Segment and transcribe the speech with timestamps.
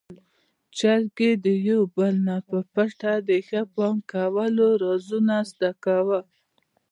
[0.77, 6.23] چرګې د يو بل نه په پټه د ښه بانګ کولو رازونه زده کول.